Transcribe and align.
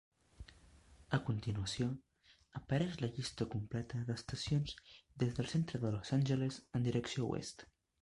A 1.17 1.19
continuació 1.27 1.89
apareix 2.61 2.97
la 3.03 3.11
llista 3.19 3.49
completa 3.53 4.03
d'estacions 4.11 4.77
des 5.25 5.39
del 5.41 5.55
centre 5.55 5.85
de 5.87 5.97
Los 6.01 6.15
Angeles 6.23 6.63
en 6.81 6.93
direcció 6.93 7.33
oest. 7.39 7.69